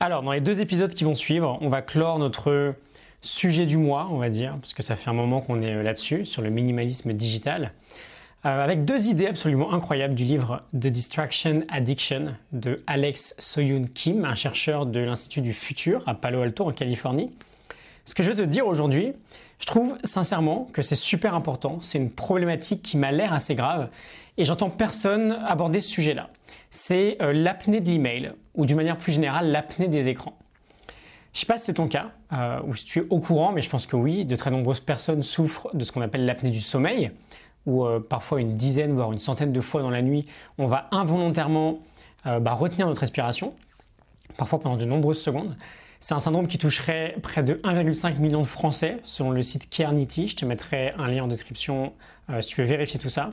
Alors, 0.00 0.22
dans 0.22 0.30
les 0.30 0.40
deux 0.40 0.60
épisodes 0.60 0.92
qui 0.92 1.02
vont 1.02 1.16
suivre, 1.16 1.58
on 1.60 1.68
va 1.68 1.82
clore 1.82 2.20
notre 2.20 2.72
sujet 3.20 3.66
du 3.66 3.78
mois, 3.78 4.08
on 4.12 4.18
va 4.18 4.28
dire, 4.28 4.56
parce 4.60 4.72
que 4.72 4.84
ça 4.84 4.94
fait 4.94 5.10
un 5.10 5.14
moment 5.14 5.40
qu'on 5.40 5.60
est 5.60 5.82
là-dessus, 5.82 6.24
sur 6.24 6.40
le 6.40 6.50
minimalisme 6.50 7.12
digital, 7.12 7.72
euh, 8.46 8.62
avec 8.62 8.84
deux 8.84 9.08
idées 9.08 9.26
absolument 9.26 9.72
incroyables 9.72 10.14
du 10.14 10.22
livre 10.22 10.62
The 10.72 10.86
Distraction 10.86 11.62
Addiction 11.68 12.36
de 12.52 12.80
Alex 12.86 13.34
Soyun 13.40 13.86
Kim, 13.92 14.24
un 14.24 14.36
chercheur 14.36 14.86
de 14.86 15.00
l'Institut 15.00 15.40
du 15.40 15.52
Futur 15.52 16.04
à 16.06 16.14
Palo 16.14 16.42
Alto 16.42 16.68
en 16.68 16.72
Californie. 16.72 17.32
Ce 18.04 18.14
que 18.14 18.22
je 18.22 18.30
vais 18.30 18.36
te 18.36 18.48
dire 18.48 18.68
aujourd'hui, 18.68 19.14
je 19.58 19.66
trouve 19.66 19.98
sincèrement 20.04 20.68
que 20.72 20.82
c'est 20.82 20.94
super 20.96 21.34
important, 21.34 21.78
c'est 21.80 21.98
une 21.98 22.10
problématique 22.10 22.82
qui 22.82 22.96
m'a 22.96 23.10
l'air 23.12 23.32
assez 23.32 23.54
grave 23.54 23.88
et 24.36 24.44
j'entends 24.44 24.70
personne 24.70 25.32
aborder 25.44 25.80
ce 25.80 25.90
sujet-là. 25.90 26.30
C'est 26.70 27.18
euh, 27.20 27.32
l'apnée 27.32 27.80
de 27.80 27.90
l'email 27.90 28.32
ou 28.54 28.66
d'une 28.66 28.76
manière 28.76 28.96
plus 28.96 29.12
générale 29.12 29.50
l'apnée 29.50 29.88
des 29.88 30.08
écrans. 30.08 30.38
Je 31.32 31.38
ne 31.38 31.40
sais 31.40 31.46
pas 31.46 31.58
si 31.58 31.66
c'est 31.66 31.74
ton 31.74 31.88
cas 31.88 32.12
euh, 32.32 32.60
ou 32.66 32.74
si 32.74 32.84
tu 32.84 33.00
es 33.00 33.06
au 33.10 33.18
courant, 33.18 33.52
mais 33.52 33.60
je 33.60 33.68
pense 33.68 33.86
que 33.86 33.96
oui, 33.96 34.24
de 34.24 34.36
très 34.36 34.50
nombreuses 34.50 34.80
personnes 34.80 35.22
souffrent 35.22 35.68
de 35.74 35.84
ce 35.84 35.92
qu'on 35.92 36.00
appelle 36.00 36.24
l'apnée 36.24 36.50
du 36.50 36.60
sommeil, 36.60 37.10
où 37.66 37.84
euh, 37.84 38.00
parfois 38.00 38.40
une 38.40 38.56
dizaine, 38.56 38.92
voire 38.92 39.12
une 39.12 39.18
centaine 39.18 39.52
de 39.52 39.60
fois 39.60 39.82
dans 39.82 39.90
la 39.90 40.02
nuit, 40.02 40.26
on 40.56 40.66
va 40.66 40.88
involontairement 40.92 41.80
bah, 42.24 42.52
retenir 42.52 42.86
notre 42.86 43.00
respiration, 43.00 43.54
parfois 44.36 44.60
pendant 44.60 44.76
de 44.76 44.84
nombreuses 44.84 45.22
secondes. 45.22 45.56
C'est 46.00 46.14
un 46.14 46.20
syndrome 46.20 46.46
qui 46.46 46.58
toucherait 46.58 47.16
près 47.22 47.42
de 47.42 47.54
1,5 47.54 48.18
million 48.18 48.40
de 48.40 48.46
Français, 48.46 48.98
selon 49.02 49.30
le 49.30 49.42
site 49.42 49.68
Kernity. 49.68 50.28
Je 50.28 50.36
te 50.36 50.44
mettrai 50.44 50.92
un 50.96 51.08
lien 51.08 51.24
en 51.24 51.26
description 51.28 51.92
si 52.40 52.48
tu 52.48 52.60
veux 52.60 52.66
vérifier 52.66 53.00
tout 53.00 53.10
ça. 53.10 53.30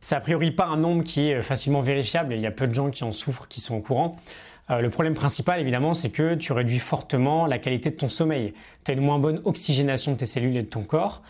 C'est 0.00 0.16
a 0.16 0.20
priori 0.20 0.50
pas 0.50 0.66
un 0.66 0.76
nombre 0.76 1.02
qui 1.02 1.30
est 1.30 1.40
facilement 1.40 1.80
vérifiable 1.80 2.34
et 2.34 2.36
il 2.36 2.42
y 2.42 2.46
a 2.46 2.50
peu 2.50 2.66
de 2.66 2.74
gens 2.74 2.90
qui 2.90 3.04
en 3.04 3.10
souffrent, 3.10 3.48
qui 3.48 3.62
sont 3.62 3.76
au 3.76 3.80
courant. 3.80 4.16
Euh, 4.70 4.80
le 4.80 4.90
problème 4.90 5.14
principal, 5.14 5.60
évidemment, 5.60 5.94
c'est 5.94 6.10
que 6.10 6.34
tu 6.34 6.52
réduis 6.52 6.78
fortement 6.78 7.46
la 7.46 7.58
qualité 7.58 7.90
de 7.90 7.96
ton 7.96 8.10
sommeil. 8.10 8.54
Tu 8.84 8.90
as 8.90 8.94
une 8.94 9.00
moins 9.00 9.18
bonne 9.18 9.40
oxygénation 9.44 10.12
de 10.12 10.16
tes 10.16 10.26
cellules 10.26 10.56
et 10.56 10.62
de 10.62 10.68
ton 10.68 10.82
corps. 10.82 11.22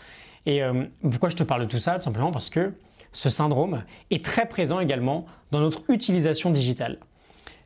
Et 0.45 0.61
euh, 0.61 0.85
pourquoi 1.01 1.29
je 1.29 1.35
te 1.35 1.43
parle 1.43 1.61
de 1.61 1.67
tout 1.67 1.79
ça? 1.79 1.95
Tout 1.95 2.01
simplement 2.01 2.31
parce 2.31 2.49
que 2.49 2.73
ce 3.11 3.29
syndrome 3.29 3.83
est 4.11 4.23
très 4.23 4.45
présent 4.45 4.81
également 4.81 5.25
dans 5.51 5.59
notre 5.59 5.83
utilisation 5.89 6.51
digitale. 6.51 6.99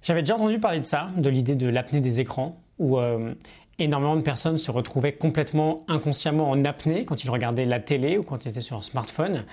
J'avais 0.04 0.22
déjà 0.22 0.36
entendu 0.36 0.60
parler 0.60 0.80
de 0.80 0.86
ça, 0.86 1.10
de 1.18 1.30
l'idée 1.30 1.56
de 1.56 1.68
l'apnée 1.68 2.02
des 2.02 2.20
écrans, 2.20 2.62
où 2.80 2.98
euh, 2.98 3.34
énormément 3.78 4.16
de 4.16 4.22
personnes 4.22 4.58
se 4.58 4.72
retrouvaient 4.72 5.14
complètement 5.14 5.78
inconsciemment 5.88 6.50
en 6.50 6.66
apnée 6.66 7.06
quand 7.06 7.24
ils 7.24 7.30
regardaient 7.30 7.66
la 7.66 7.80
télé 7.80 8.18
ou 8.18 8.24
quand 8.24 8.46
ils 8.46 8.50
étaient 8.50 8.62
sur 8.62 8.76
leur 8.76 8.84
smartphone. 8.84 9.46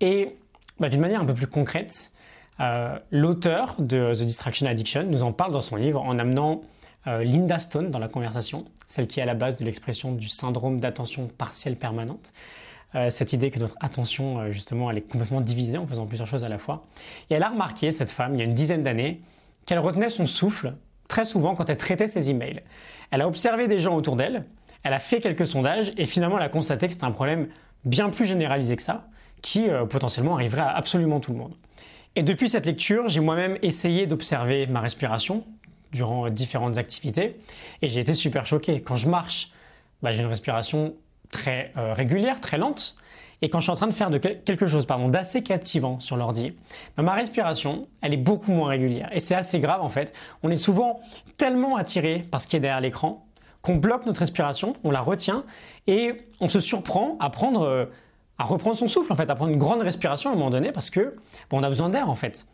Et 0.00 0.36
bah, 0.80 0.88
d'une 0.88 1.00
manière 1.00 1.20
un 1.20 1.24
peu 1.24 1.34
plus 1.34 1.46
concrète, 1.46 2.12
euh, 2.60 2.98
l'auteur 3.10 3.76
de 3.78 4.12
The 4.12 4.24
Distraction 4.24 4.66
Addiction 4.66 5.04
nous 5.04 5.22
en 5.22 5.32
parle 5.32 5.52
dans 5.52 5.60
son 5.60 5.76
livre 5.76 6.02
en 6.02 6.18
amenant 6.18 6.62
euh, 7.06 7.22
Linda 7.24 7.58
Stone 7.58 7.90
dans 7.90 7.98
la 7.98 8.08
conversation, 8.08 8.64
celle 8.86 9.06
qui 9.06 9.20
est 9.20 9.22
à 9.22 9.26
la 9.26 9.34
base 9.34 9.56
de 9.56 9.64
l'expression 9.64 10.12
du 10.12 10.28
syndrome 10.28 10.80
d'attention 10.80 11.28
partielle 11.28 11.76
permanente. 11.76 12.32
Cette 13.08 13.32
idée 13.32 13.50
que 13.50 13.60
notre 13.60 13.76
attention, 13.78 14.50
justement, 14.50 14.90
elle 14.90 14.98
est 14.98 15.08
complètement 15.08 15.40
divisée 15.40 15.78
en 15.78 15.86
faisant 15.86 16.06
plusieurs 16.06 16.26
choses 16.26 16.44
à 16.44 16.48
la 16.48 16.58
fois. 16.58 16.84
Et 17.30 17.34
elle 17.34 17.44
a 17.44 17.48
remarqué, 17.50 17.92
cette 17.92 18.10
femme, 18.10 18.34
il 18.34 18.38
y 18.38 18.40
a 18.40 18.44
une 18.44 18.52
dizaine 18.52 18.82
d'années, 18.82 19.20
qu'elle 19.64 19.78
retenait 19.78 20.08
son 20.08 20.26
souffle 20.26 20.74
très 21.10 21.24
souvent 21.24 21.56
quand 21.56 21.68
elle 21.68 21.76
traitait 21.76 22.06
ses 22.06 22.30
emails. 22.30 22.62
Elle 23.10 23.20
a 23.20 23.26
observé 23.26 23.66
des 23.66 23.78
gens 23.78 23.96
autour 23.96 24.14
d'elle, 24.14 24.44
elle 24.84 24.92
a 24.92 25.00
fait 25.00 25.20
quelques 25.20 25.46
sondages 25.46 25.92
et 25.98 26.06
finalement 26.06 26.38
elle 26.38 26.44
a 26.44 26.48
constaté 26.48 26.86
que 26.86 26.92
c'était 26.92 27.04
un 27.04 27.10
problème 27.10 27.48
bien 27.84 28.08
plus 28.08 28.24
généralisé 28.24 28.76
que 28.76 28.82
ça 28.82 29.08
qui 29.42 29.68
euh, 29.68 29.84
potentiellement 29.84 30.36
arriverait 30.36 30.62
à 30.62 30.70
absolument 30.70 31.18
tout 31.18 31.32
le 31.32 31.38
monde. 31.38 31.54
Et 32.14 32.22
depuis 32.22 32.48
cette 32.48 32.66
lecture, 32.66 33.08
j'ai 33.08 33.20
moi-même 33.20 33.58
essayé 33.62 34.06
d'observer 34.06 34.66
ma 34.66 34.80
respiration 34.80 35.44
durant 35.92 36.30
différentes 36.30 36.78
activités 36.78 37.36
et 37.82 37.88
j'ai 37.88 38.00
été 38.00 38.14
super 38.14 38.46
choqué. 38.46 38.80
Quand 38.80 38.96
je 38.96 39.08
marche, 39.08 39.50
bah, 40.02 40.12
j'ai 40.12 40.22
une 40.22 40.28
respiration 40.28 40.94
très 41.32 41.72
euh, 41.76 41.92
régulière, 41.92 42.40
très 42.40 42.56
lente. 42.56 42.96
Et 43.42 43.48
quand 43.48 43.58
je 43.58 43.64
suis 43.64 43.72
en 43.72 43.76
train 43.76 43.86
de 43.86 43.94
faire 43.94 44.10
quelque 44.44 44.66
chose 44.66 44.86
d'assez 45.08 45.42
captivant 45.42 45.98
sur 45.98 46.16
l'ordi, 46.16 46.52
bah, 46.96 47.02
ma 47.02 47.12
respiration, 47.12 47.88
elle 48.02 48.12
est 48.12 48.18
beaucoup 48.18 48.52
moins 48.52 48.68
régulière. 48.68 49.08
Et 49.12 49.20
c'est 49.20 49.34
assez 49.34 49.60
grave 49.60 49.80
en 49.82 49.88
fait. 49.88 50.12
On 50.42 50.50
est 50.50 50.56
souvent 50.56 51.00
tellement 51.36 51.76
attiré 51.76 52.26
par 52.30 52.40
ce 52.40 52.46
qui 52.46 52.56
est 52.56 52.60
derrière 52.60 52.80
l'écran 52.80 53.26
qu'on 53.62 53.76
bloque 53.76 54.06
notre 54.06 54.20
respiration, 54.20 54.72
on 54.84 54.90
la 54.90 55.00
retient 55.00 55.44
et 55.86 56.16
on 56.40 56.48
se 56.48 56.60
surprend 56.60 57.16
à 57.20 57.28
prendre 57.28 57.62
euh, 57.62 57.84
à 58.38 58.44
reprendre 58.44 58.74
son 58.74 58.88
souffle, 58.88 59.12
en 59.12 59.16
fait, 59.16 59.28
à 59.28 59.34
prendre 59.34 59.52
une 59.52 59.58
grande 59.58 59.82
respiration 59.82 60.30
à 60.30 60.32
un 60.32 60.36
moment 60.36 60.48
donné 60.48 60.72
parce 60.72 60.88
que 60.88 61.14
on 61.52 61.62
a 61.62 61.68
besoin 61.68 61.90
d'air 61.90 62.08
en 62.08 62.14
fait. 62.14 62.46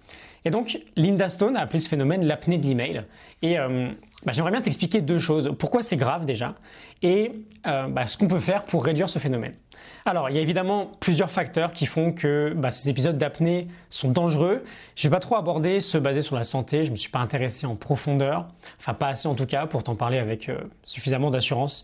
Et 0.46 0.50
donc, 0.50 0.78
Linda 0.94 1.28
Stone 1.28 1.56
a 1.56 1.62
appelé 1.62 1.80
ce 1.80 1.88
phénomène 1.88 2.24
l'apnée 2.24 2.56
de 2.56 2.66
l'email. 2.68 3.02
Et 3.42 3.58
euh, 3.58 3.88
bah, 4.24 4.32
j'aimerais 4.32 4.52
bien 4.52 4.60
t'expliquer 4.60 5.00
deux 5.00 5.18
choses. 5.18 5.52
Pourquoi 5.58 5.82
c'est 5.82 5.96
grave 5.96 6.24
déjà? 6.24 6.54
Et 7.02 7.32
euh, 7.66 7.88
bah, 7.88 8.06
ce 8.06 8.16
qu'on 8.16 8.28
peut 8.28 8.38
faire 8.38 8.64
pour 8.64 8.84
réduire 8.84 9.10
ce 9.10 9.18
phénomène. 9.18 9.50
Alors, 10.04 10.30
il 10.30 10.36
y 10.36 10.38
a 10.38 10.42
évidemment 10.42 10.92
plusieurs 11.00 11.32
facteurs 11.32 11.72
qui 11.72 11.84
font 11.84 12.12
que 12.12 12.54
bah, 12.56 12.70
ces 12.70 12.88
épisodes 12.88 13.16
d'apnée 13.16 13.66
sont 13.90 14.12
dangereux. 14.12 14.62
Je 14.94 15.04
ne 15.04 15.10
vais 15.10 15.16
pas 15.16 15.20
trop 15.20 15.34
aborder 15.34 15.80
ceux 15.80 15.98
basés 15.98 16.22
sur 16.22 16.36
la 16.36 16.44
santé. 16.44 16.84
Je 16.84 16.90
ne 16.90 16.92
me 16.92 16.96
suis 16.96 17.10
pas 17.10 17.18
intéressé 17.18 17.66
en 17.66 17.74
profondeur, 17.74 18.46
enfin 18.78 18.94
pas 18.94 19.08
assez 19.08 19.26
en 19.26 19.34
tout 19.34 19.46
cas, 19.46 19.66
pour 19.66 19.82
t'en 19.82 19.96
parler 19.96 20.18
avec 20.18 20.48
euh, 20.48 20.60
suffisamment 20.84 21.32
d'assurance. 21.32 21.82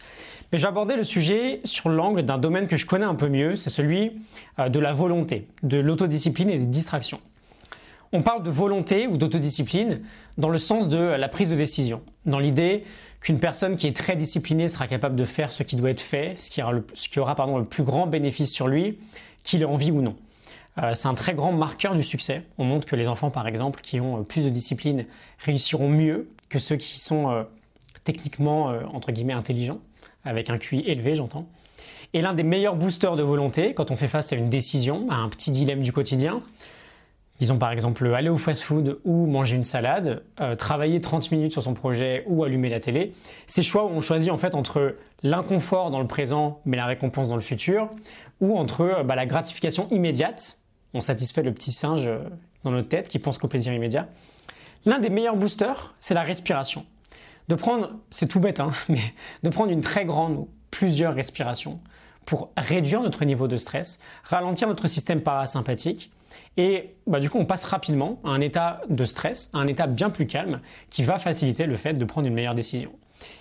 Mais 0.52 0.58
j'ai 0.58 0.68
abordé 0.68 0.94
le 0.94 1.02
sujet 1.02 1.60
sur 1.64 1.88
l'angle 1.88 2.22
d'un 2.22 2.38
domaine 2.38 2.68
que 2.68 2.76
je 2.76 2.86
connais 2.86 3.06
un 3.06 3.16
peu 3.16 3.28
mieux, 3.28 3.56
c'est 3.56 3.70
celui 3.70 4.12
de 4.58 4.78
la 4.78 4.92
volonté, 4.92 5.48
de 5.62 5.78
l'autodiscipline 5.78 6.50
et 6.50 6.58
des 6.58 6.66
distractions. 6.66 7.18
On 8.14 8.22
parle 8.22 8.42
de 8.42 8.50
volonté 8.50 9.06
ou 9.06 9.16
d'autodiscipline 9.16 10.00
dans 10.36 10.50
le 10.50 10.58
sens 10.58 10.86
de 10.86 10.98
la 10.98 11.28
prise 11.28 11.48
de 11.48 11.54
décision, 11.54 12.02
dans 12.26 12.38
l'idée 12.38 12.84
qu'une 13.20 13.38
personne 13.38 13.76
qui 13.76 13.86
est 13.86 13.96
très 13.96 14.16
disciplinée 14.16 14.68
sera 14.68 14.86
capable 14.86 15.16
de 15.16 15.24
faire 15.24 15.50
ce 15.50 15.62
qui 15.62 15.76
doit 15.76 15.90
être 15.90 16.00
fait, 16.00 16.38
ce 16.38 16.50
qui 16.50 16.60
aura 16.60 16.72
le, 16.72 17.64
plus 17.64 17.84
grand 17.84 18.06
bénéfice 18.06 18.52
sur 18.52 18.68
lui, 18.68 18.98
qu'il 19.44 19.62
ait 19.62 19.66
envie 19.66 19.90
ou 19.90 20.02
non. 20.02 20.16
Euh, 20.82 20.92
c'est 20.92 21.08
un 21.08 21.14
très 21.14 21.32
grand 21.32 21.52
marqueur 21.52 21.94
du 21.94 22.02
succès. 22.02 22.42
On 22.58 22.64
montre 22.64 22.86
que 22.86 22.96
les 22.96 23.08
enfants, 23.08 23.30
par 23.30 23.46
exemple, 23.46 23.80
qui 23.80 24.00
ont 24.00 24.18
euh, 24.18 24.22
plus 24.22 24.44
de 24.44 24.50
discipline 24.50 25.06
réussiront 25.38 25.88
mieux 25.88 26.28
que 26.50 26.58
ceux 26.58 26.76
qui 26.76 27.00
sont 27.00 27.30
euh, 27.30 27.44
techniquement, 28.04 28.74
entre 28.92 29.12
guillemets, 29.12 29.32
intelligents, 29.32 29.78
avec 30.24 30.50
un 30.50 30.58
QI 30.58 30.82
élevé, 30.86 31.14
j'entends. 31.14 31.46
Et 32.14 32.20
l'un 32.20 32.34
des 32.34 32.42
meilleurs 32.42 32.74
boosters 32.74 33.16
de 33.16 33.22
volonté, 33.22 33.74
quand 33.74 33.90
on 33.90 33.96
fait 33.96 34.08
face 34.08 34.32
à 34.32 34.36
une 34.36 34.50
décision, 34.50 35.06
à 35.08 35.14
un 35.14 35.28
petit 35.28 35.50
dilemme 35.50 35.80
du 35.80 35.92
quotidien, 35.92 36.42
disons 37.42 37.58
par 37.58 37.72
exemple 37.72 38.06
aller 38.14 38.28
au 38.28 38.38
fast-food 38.38 39.00
ou 39.04 39.26
manger 39.26 39.56
une 39.56 39.64
salade, 39.64 40.22
euh, 40.40 40.54
travailler 40.54 41.00
30 41.00 41.32
minutes 41.32 41.50
sur 41.50 41.60
son 41.60 41.74
projet 41.74 42.22
ou 42.28 42.44
allumer 42.44 42.68
la 42.68 42.78
télé. 42.78 43.14
Ces 43.48 43.64
choix 43.64 43.84
où 43.84 43.88
on 43.88 44.00
choisit 44.00 44.30
en 44.30 44.36
fait 44.36 44.54
entre 44.54 44.94
l'inconfort 45.24 45.90
dans 45.90 45.98
le 45.98 46.06
présent 46.06 46.60
mais 46.66 46.76
la 46.76 46.86
récompense 46.86 47.26
dans 47.26 47.34
le 47.34 47.40
futur, 47.40 47.90
ou 48.40 48.56
entre 48.56 48.82
euh, 48.82 49.02
bah, 49.02 49.16
la 49.16 49.26
gratification 49.26 49.88
immédiate, 49.90 50.60
on 50.94 51.00
satisfait 51.00 51.42
le 51.42 51.52
petit 51.52 51.72
singe 51.72 52.06
euh, 52.06 52.20
dans 52.62 52.70
notre 52.70 52.86
tête 52.86 53.08
qui 53.08 53.18
pense 53.18 53.38
qu'au 53.38 53.48
plaisir 53.48 53.72
immédiat. 53.72 54.06
L'un 54.86 55.00
des 55.00 55.10
meilleurs 55.10 55.36
boosters, 55.36 55.96
c'est 55.98 56.14
la 56.14 56.22
respiration. 56.22 56.86
De 57.48 57.56
prendre, 57.56 57.90
c'est 58.12 58.28
tout 58.28 58.38
bête, 58.38 58.60
hein, 58.60 58.70
mais 58.88 59.02
de 59.42 59.48
prendre 59.48 59.72
une 59.72 59.80
très 59.80 60.04
grande 60.04 60.36
ou 60.36 60.48
plusieurs 60.70 61.12
respirations 61.12 61.80
pour 62.24 62.50
réduire 62.56 63.02
notre 63.02 63.24
niveau 63.24 63.48
de 63.48 63.56
stress, 63.56 64.00
ralentir 64.24 64.68
notre 64.68 64.86
système 64.86 65.20
parasympathique 65.20 66.10
et 66.56 66.94
bah, 67.06 67.20
du 67.20 67.30
coup, 67.30 67.38
on 67.38 67.44
passe 67.44 67.64
rapidement 67.64 68.20
à 68.24 68.28
un 68.28 68.40
état 68.40 68.82
de 68.88 69.04
stress, 69.04 69.50
à 69.54 69.58
un 69.58 69.66
état 69.66 69.86
bien 69.86 70.10
plus 70.10 70.26
calme, 70.26 70.60
qui 70.90 71.02
va 71.02 71.18
faciliter 71.18 71.66
le 71.66 71.76
fait 71.76 71.94
de 71.94 72.04
prendre 72.04 72.26
une 72.26 72.34
meilleure 72.34 72.54
décision. 72.54 72.92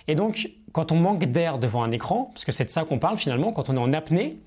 Et 0.08 0.14
donc, 0.14 0.50
quand 0.72 0.92
on 0.92 0.96
manque 0.96 1.24
d'air 1.24 1.58
devant 1.58 1.82
un 1.82 1.90
écran, 1.90 2.30
parce 2.32 2.44
que 2.44 2.52
c'est 2.52 2.64
de 2.64 2.70
ça 2.70 2.84
qu'on 2.84 2.98
parle 2.98 3.16
finalement, 3.16 3.52
quand 3.52 3.68
on 3.68 3.76
est 3.76 3.80
en 3.80 3.92
apnée, 3.92 4.38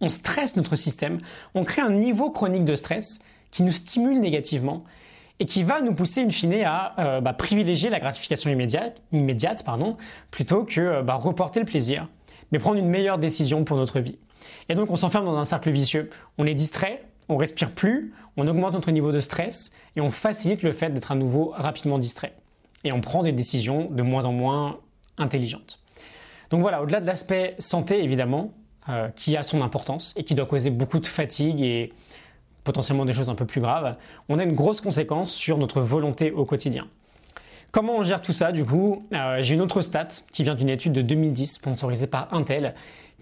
on 0.00 0.08
stresse 0.08 0.56
notre 0.56 0.76
système, 0.76 1.18
on 1.54 1.64
crée 1.64 1.82
un 1.82 1.90
niveau 1.90 2.30
chronique 2.30 2.64
de 2.64 2.76
stress 2.76 3.20
qui 3.50 3.62
nous 3.62 3.72
stimule 3.72 4.20
négativement 4.20 4.84
et 5.40 5.46
qui 5.46 5.62
va 5.62 5.80
nous 5.80 5.94
pousser 5.94 6.22
in 6.22 6.30
fine 6.30 6.62
à 6.64 6.94
euh, 6.98 7.20
bah, 7.20 7.32
privilégier 7.32 7.90
la 7.90 8.00
gratification 8.00 8.50
immédiate, 8.50 9.02
immédiate 9.12 9.64
pardon, 9.64 9.96
plutôt 10.30 10.64
que 10.64 11.02
bah, 11.02 11.14
reporter 11.14 11.60
le 11.60 11.66
plaisir, 11.66 12.08
mais 12.54 12.60
prendre 12.60 12.78
une 12.78 12.88
meilleure 12.88 13.18
décision 13.18 13.64
pour 13.64 13.76
notre 13.76 13.98
vie. 13.98 14.16
Et 14.68 14.76
donc 14.76 14.88
on 14.88 14.94
s'enferme 14.94 15.24
dans 15.24 15.36
un 15.36 15.44
cercle 15.44 15.72
vicieux. 15.72 16.08
On 16.38 16.46
est 16.46 16.54
distrait, 16.54 17.04
on 17.28 17.36
respire 17.36 17.72
plus, 17.72 18.14
on 18.36 18.46
augmente 18.46 18.74
notre 18.74 18.92
niveau 18.92 19.10
de 19.10 19.18
stress 19.18 19.74
et 19.96 20.00
on 20.00 20.12
facilite 20.12 20.62
le 20.62 20.70
fait 20.70 20.90
d'être 20.90 21.10
à 21.10 21.16
nouveau 21.16 21.52
rapidement 21.56 21.98
distrait. 21.98 22.32
Et 22.84 22.92
on 22.92 23.00
prend 23.00 23.24
des 23.24 23.32
décisions 23.32 23.90
de 23.90 24.02
moins 24.04 24.24
en 24.24 24.32
moins 24.32 24.78
intelligentes. 25.18 25.80
Donc 26.50 26.60
voilà, 26.60 26.80
au-delà 26.80 27.00
de 27.00 27.06
l'aspect 27.06 27.56
santé 27.58 28.04
évidemment, 28.04 28.52
euh, 28.88 29.08
qui 29.08 29.36
a 29.36 29.42
son 29.42 29.60
importance 29.60 30.14
et 30.16 30.22
qui 30.22 30.36
doit 30.36 30.46
causer 30.46 30.70
beaucoup 30.70 31.00
de 31.00 31.06
fatigue 31.06 31.60
et 31.60 31.92
potentiellement 32.62 33.04
des 33.04 33.12
choses 33.12 33.30
un 33.30 33.34
peu 33.34 33.46
plus 33.46 33.62
graves, 33.62 33.96
on 34.28 34.38
a 34.38 34.44
une 34.44 34.54
grosse 34.54 34.80
conséquence 34.80 35.32
sur 35.32 35.58
notre 35.58 35.80
volonté 35.80 36.30
au 36.30 36.44
quotidien. 36.44 36.86
Comment 37.74 37.96
on 37.96 38.04
gère 38.04 38.22
tout 38.22 38.32
ça 38.32 38.52
du 38.52 38.64
coup 38.64 39.04
euh, 39.12 39.38
J'ai 39.40 39.56
une 39.56 39.60
autre 39.60 39.82
stat 39.82 40.06
qui 40.30 40.44
vient 40.44 40.54
d'une 40.54 40.68
étude 40.68 40.92
de 40.92 41.02
2010 41.02 41.54
sponsorisée 41.54 42.06
par 42.06 42.32
Intel 42.32 42.72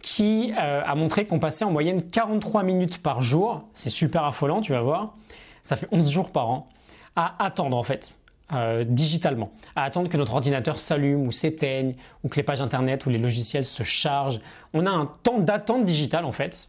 qui 0.03 0.53
euh, 0.61 0.83
a 0.85 0.95
montré 0.95 1.25
qu'on 1.25 1.39
passait 1.39 1.65
en 1.65 1.71
moyenne 1.71 2.03
43 2.03 2.63
minutes 2.63 3.03
par 3.03 3.23
jour, 3.23 3.63
c'est 3.73 3.89
super 3.89 4.25
affolant, 4.25 4.61
tu 4.61 4.73
vas 4.73 4.83
voir, 4.83 5.15
ça 5.63 5.75
fait 5.75 5.89
11 5.91 6.11
jours 6.11 6.31
par 6.33 6.51
an, 6.51 6.69
à 7.17 7.43
attendre 7.43 7.79
en 7.79 7.83
fait 7.83 8.13
euh, 8.53 8.85
digitalement, 8.85 9.53
à 9.75 9.85
attendre 9.85 10.11
que 10.11 10.19
notre 10.19 10.35
ordinateur 10.35 10.79
s'allume 10.81 11.27
ou 11.27 11.33
s'éteigne, 11.33 11.95
ou 12.23 12.29
que 12.29 12.37
les 12.37 12.43
pages 12.43 12.61
internet 12.61 13.07
ou 13.07 13.09
les 13.09 13.17
logiciels 13.17 13.65
se 13.65 13.83
chargent. 13.83 14.43
On 14.75 14.85
a 14.85 14.91
un 14.91 15.11
temps 15.23 15.39
d'attente 15.39 15.87
digital 15.87 16.27
en 16.27 16.33
fait, 16.33 16.69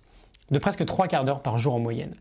de 0.51 0.57
presque 0.57 0.85
trois 0.85 1.09
quarts 1.09 1.25
d'heure 1.25 1.41
par 1.41 1.57
jour 1.57 1.73
en 1.73 1.79
moyenne. 1.79 2.13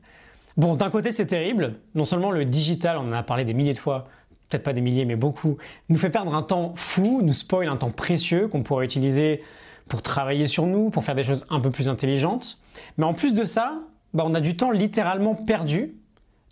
Bon, 0.56 0.74
d'un 0.74 0.90
côté 0.90 1.12
c'est 1.12 1.26
terrible, 1.26 1.76
non 1.94 2.04
seulement 2.04 2.32
le 2.32 2.44
digital, 2.44 2.98
on 2.98 3.10
en 3.10 3.12
a 3.12 3.22
parlé 3.22 3.44
des 3.44 3.54
milliers 3.54 3.72
de 3.74 3.78
fois, 3.78 4.08
peut-être 4.52 4.64
pas 4.64 4.72
des 4.72 4.82
milliers 4.82 5.04
mais 5.04 5.16
beaucoup, 5.16 5.56
nous 5.88 5.98
fait 5.98 6.10
perdre 6.10 6.34
un 6.34 6.42
temps 6.42 6.72
fou, 6.76 7.20
nous 7.22 7.32
spoil 7.32 7.68
un 7.68 7.76
temps 7.76 7.90
précieux 7.90 8.48
qu'on 8.48 8.62
pourrait 8.62 8.84
utiliser 8.84 9.42
pour 9.88 10.02
travailler 10.02 10.46
sur 10.46 10.66
nous, 10.66 10.90
pour 10.90 11.04
faire 11.04 11.14
des 11.14 11.24
choses 11.24 11.44
un 11.50 11.60
peu 11.60 11.70
plus 11.70 11.88
intelligentes. 11.88 12.58
Mais 12.96 13.04
en 13.04 13.14
plus 13.14 13.34
de 13.34 13.44
ça, 13.44 13.80
bah, 14.14 14.24
on 14.26 14.34
a 14.34 14.40
du 14.40 14.56
temps 14.56 14.70
littéralement 14.70 15.34
perdu 15.34 15.94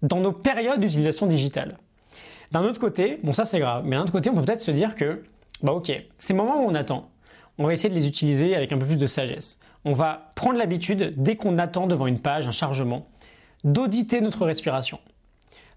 dans 0.02 0.19
nos 0.19 0.32
périodes 0.32 0.81
d'utilisation 0.81 1.26
digitale. 1.26 1.79
D'un 2.52 2.64
autre 2.64 2.81
côté, 2.81 3.20
bon 3.23 3.32
ça 3.32 3.44
c'est 3.44 3.61
grave, 3.61 3.85
mais 3.87 3.97
d'un 3.97 4.03
autre 4.03 4.12
côté 4.12 4.31
on 4.31 4.35
peut 4.35 4.43
peut-être 4.43 4.61
se 4.61 4.70
dire 4.70 4.94
que, 4.94 5.23
bah 5.62 5.73
ok, 5.73 5.93
ces 6.19 6.35
moments 6.35 6.64
où 6.64 6.69
on 6.69 6.75
attend, 6.75 7.11
on 7.58 7.67
va 7.67 7.73
essayer 7.73 7.91
de 7.91 7.94
les 7.94 8.08
utiliser 8.08 8.56
avec 8.56 8.73
un 8.73 8.79
peu 8.79 8.87
plus 8.87 8.96
de 8.96 9.06
sagesse. 9.06 9.61
On 9.85 9.93
va 9.93 10.32
prendre 10.35 10.58
l'habitude, 10.58 11.14
dès 11.17 11.37
qu'on 11.37 11.58
attend 11.58 11.87
devant 11.87 12.06
une 12.06 12.19
page, 12.19 12.46
un 12.49 12.53
chargement, 12.53 13.06
d'auditer 13.64 14.20
notre 14.20 14.46
respiration. 14.46 14.99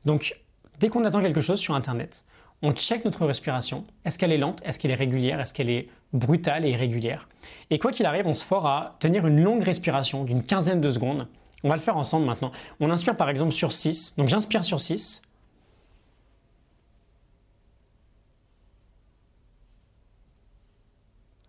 Donc, 0.06 0.36
dès 0.80 0.90
qu'on 0.90 1.04
attend 1.04 1.22
quelque 1.22 1.42
chose 1.42 1.60
sur 1.60 1.76
Internet, 1.76 2.26
on 2.62 2.74
check 2.74 3.04
notre 3.04 3.26
respiration. 3.26 3.86
Est-ce 4.06 4.18
qu'elle 4.18 4.32
est 4.32 4.38
lente? 4.38 4.62
Est-ce 4.66 4.80
qu'elle 4.80 4.92
est 4.92 4.96
régulière? 4.96 5.40
Est-ce 5.40 5.54
qu'elle 5.54 5.70
est 5.70 5.90
brutale 6.14 6.66
et 6.66 6.72
irrégulière? 6.72 7.28
Et 7.70 7.80
quoi 7.80 7.92
qu'il 7.92 8.06
arrive, 8.06 8.28
on 8.28 8.34
se 8.34 8.46
fera 8.46 8.80
à 8.80 8.96
tenir 9.00 9.28
une 9.28 9.42
longue 9.42 9.64
respiration 9.64 10.24
d'une 10.24 10.44
quinzaine 10.44 10.80
de 10.82 10.90
secondes 10.90 11.28
on 11.64 11.70
va 11.70 11.76
le 11.76 11.82
faire 11.82 11.98
ensemble 11.98 12.26
maintenant. 12.26 12.52
On 12.80 12.92
inspire 12.92 13.16
par 13.16 13.30
exemple 13.30 13.54
sur 13.54 13.72
6. 13.72 14.16
Donc 14.18 14.28
j'inspire 14.28 14.64
sur 14.64 14.82
6. 14.82 15.22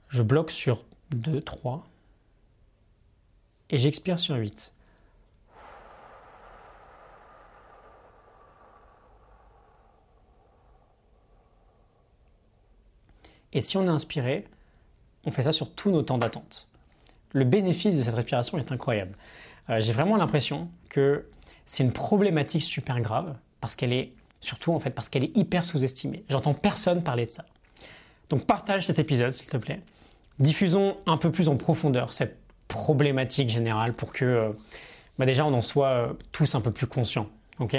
Je 0.08 0.22
bloque 0.22 0.52
sur 0.52 0.84
2, 1.10 1.40
3. 1.40 1.84
Et 3.70 3.78
j'expire 3.78 4.20
sur 4.20 4.36
8. 4.36 4.72
Et 13.54 13.60
si 13.60 13.76
on 13.76 13.86
est 13.86 13.90
inspiré, 13.90 14.44
on 15.24 15.30
fait 15.30 15.44
ça 15.44 15.52
sur 15.52 15.70
tous 15.72 15.90
nos 15.90 16.02
temps 16.02 16.18
d'attente. 16.18 16.68
Le 17.32 17.44
bénéfice 17.44 17.96
de 17.96 18.02
cette 18.02 18.14
respiration 18.14 18.58
est 18.58 18.70
incroyable. 18.72 19.16
Euh, 19.70 19.80
j'ai 19.80 19.92
vraiment 19.92 20.16
l'impression 20.16 20.68
que 20.90 21.24
c'est 21.66 21.82
une 21.82 21.92
problématique 21.92 22.62
super 22.62 23.00
grave 23.00 23.34
parce 23.60 23.76
qu'elle 23.76 23.92
est 23.92 24.12
surtout 24.40 24.72
en 24.72 24.78
fait 24.78 24.90
parce 24.90 25.08
qu'elle 25.08 25.24
est 25.24 25.36
hyper 25.36 25.64
sous-estimée. 25.64 26.24
J'entends 26.28 26.52
personne 26.54 27.02
parler 27.02 27.24
de 27.24 27.30
ça. 27.30 27.46
Donc 28.28 28.44
partage 28.44 28.84
cet 28.86 28.98
épisode 28.98 29.30
s'il 29.30 29.48
te 29.48 29.56
plaît. 29.56 29.80
Diffusons 30.38 30.96
un 31.06 31.16
peu 31.16 31.30
plus 31.30 31.48
en 31.48 31.56
profondeur 31.56 32.12
cette 32.12 32.38
problématique 32.68 33.48
générale 33.48 33.92
pour 33.92 34.12
que 34.12 34.24
euh, 34.24 34.52
bah 35.18 35.26
déjà 35.26 35.46
on 35.46 35.54
en 35.54 35.62
soit 35.62 35.88
euh, 35.88 36.12
tous 36.32 36.54
un 36.54 36.60
peu 36.60 36.72
plus 36.72 36.86
conscients. 36.86 37.28
ok? 37.60 37.76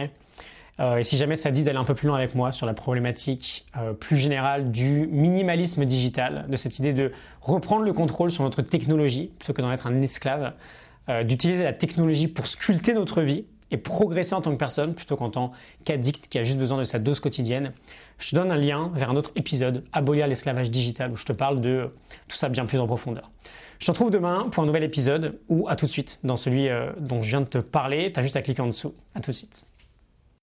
Et 0.80 1.04
si 1.04 1.16
jamais 1.16 1.36
ça 1.36 1.52
dit 1.52 1.64
d'aller 1.64 1.78
un 1.78 1.86
peu 1.86 1.96
plus 1.96 2.08
loin 2.08 2.18
avec 2.18 2.36
moi 2.36 2.52
sur 2.52 2.66
la 2.66 2.74
problématique 2.74 3.66
plus 4.00 4.18
générale 4.18 4.72
du 4.72 5.08
minimalisme 5.08 5.86
digital, 5.86 6.46
de 6.50 6.56
cette 6.58 6.80
idée 6.80 6.92
de 6.92 7.12
reprendre 7.42 7.84
le 7.84 7.94
contrôle 7.94 8.30
sur 8.30 8.44
notre 8.44 8.62
technologie 8.62 9.32
plutôt 9.40 9.54
que 9.54 9.62
d'en 9.62 9.72
être 9.72 9.88
un 9.88 10.02
esclave, 10.02 10.54
euh, 11.08 11.24
d'utiliser 11.24 11.64
la 11.64 11.74
technologie 11.74 12.28
pour 12.28 12.48
sculpter 12.48 12.94
notre 12.94 13.22
vie 13.22 13.46
et 13.70 13.78
progresser 13.78 14.34
en 14.34 14.42
tant 14.42 14.52
que 14.52 14.58
personne 14.58 14.96
plutôt 14.96 15.16
qu'en 15.16 15.30
tant 15.30 15.52
qu'addict 15.84 16.28
qui 16.30 16.40
a 16.40 16.44
juste 16.44 16.58
besoin 16.58 16.80
de 16.80 16.84
sa 16.84 16.98
dose 16.98 17.20
quotidienne. 17.20 17.74
Je 18.18 18.32
te 18.32 18.36
donne 18.36 18.52
un 18.52 18.58
lien 18.58 18.92
vers 18.96 19.12
un 19.12 19.16
autre 19.16 19.32
épisode, 19.36 19.84
Abolir 19.94 20.26
l'esclavage 20.26 20.72
digital, 20.72 21.12
où 21.12 21.16
je 21.16 21.26
te 21.26 21.34
parle 21.34 21.62
de 21.62 21.92
tout 22.28 22.38
ça 22.38 22.50
bien 22.50 22.66
plus 22.66 22.80
en 22.80 22.88
profondeur. 22.88 23.30
Je 23.78 23.86
te 23.86 23.92
retrouve 23.92 24.10
demain 24.10 24.48
pour 24.50 24.64
un 24.64 24.66
nouvel 24.66 24.84
épisode 24.84 25.38
ou 25.48 25.68
à 25.70 25.76
tout 25.76 25.86
de 25.86 25.92
suite 25.92 26.20
dans 26.24 26.38
celui 26.38 26.70
euh, 26.70 26.92
dont 27.00 27.22
je 27.22 27.30
viens 27.30 27.42
de 27.42 27.48
te 27.48 27.60
parler. 27.60 28.12
Tu 28.12 28.20
as 28.20 28.24
juste 28.24 28.38
à 28.38 28.42
cliquer 28.42 28.64
en 28.64 28.68
dessous. 28.68 28.96
À 29.14 29.20
tout 29.20 29.30
de 29.30 29.36
suite. 29.36 29.75